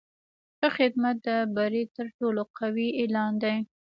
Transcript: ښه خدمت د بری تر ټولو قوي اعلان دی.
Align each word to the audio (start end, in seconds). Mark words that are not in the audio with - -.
ښه 0.59 0.67
خدمت 0.77 1.15
د 1.27 1.29
بری 1.55 1.83
تر 1.95 2.07
ټولو 2.17 2.41
قوي 2.59 2.87
اعلان 3.01 3.31
دی. 3.43 3.57